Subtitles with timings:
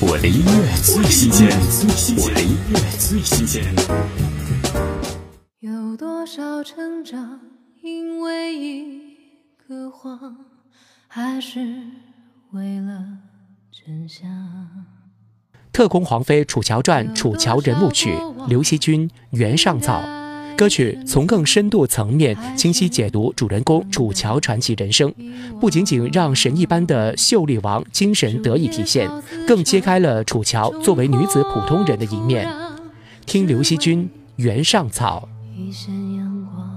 [0.00, 1.48] 我的音乐最新鲜，
[2.16, 3.64] 我的音乐最新鲜。
[5.58, 7.40] 有多少成长，
[7.82, 9.16] 因为一
[9.66, 10.36] 个谎，
[11.08, 11.58] 还是
[12.52, 13.04] 为了
[13.72, 14.28] 真相？
[15.72, 18.14] 特工皇妃楚乔传楚乔人物曲，
[18.46, 20.00] 刘惜君《原上造》。
[20.58, 25.14] 歌曲从更深度层面清晰解读主人公楚乔传奇人生，
[25.60, 29.08] 不仅仅让神一般的秀丽王精神得以体现，
[29.46, 32.52] 更揭开了楚乔作为女子普通人的一面。
[33.24, 35.28] 听刘惜君《原上草》。
[35.56, 36.68] 一线阳光，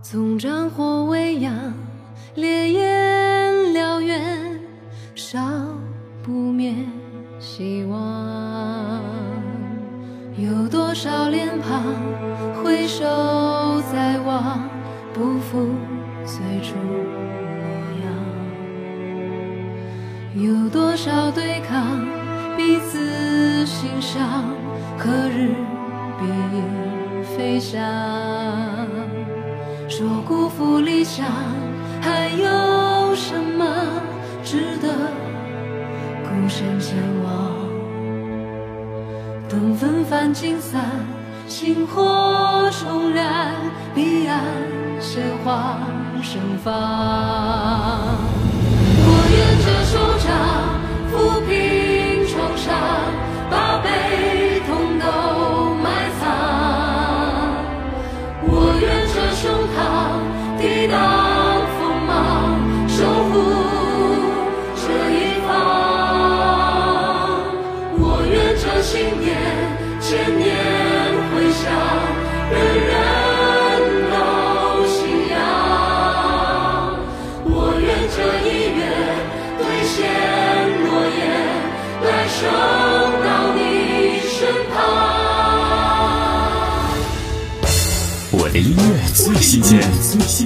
[0.00, 1.54] 纵战火未央，
[2.34, 4.58] 烈焰燎原，
[5.14, 5.38] 烧
[6.22, 6.74] 不灭
[7.38, 9.31] 希望。
[10.38, 11.94] 有多少脸庞
[12.64, 13.04] 回首
[13.92, 14.66] 再望，
[15.12, 15.74] 不负
[16.24, 17.68] 最初模
[18.00, 18.06] 样。
[20.34, 22.00] 有多少对抗，
[22.56, 24.44] 彼此欣赏，
[24.98, 25.54] 何日
[26.18, 26.62] 别翼
[27.36, 27.78] 飞翔？
[29.86, 31.26] 说辜负理想，
[32.00, 33.66] 还有什么
[34.42, 34.88] 值得
[36.24, 37.61] 孤身前往？
[39.52, 40.80] 等纷繁尽散，
[41.46, 43.52] 星火重燃，
[43.94, 44.40] 彼岸
[44.98, 45.76] 鲜花
[46.22, 46.72] 盛放。
[49.04, 49.92] 我愿这手
[50.24, 50.32] 掌
[51.12, 51.12] 抚
[51.44, 51.52] 平
[52.28, 52.72] 创伤，
[53.50, 53.86] 把悲
[54.66, 55.04] 痛都
[55.82, 55.86] 埋
[56.18, 56.24] 藏。
[58.48, 59.44] 我愿这胸
[59.76, 59.76] 膛
[60.62, 60.96] 抵挡
[88.52, 89.80] 的音乐最新鲜，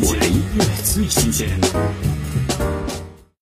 [0.02, 1.48] 我的音乐最新鲜。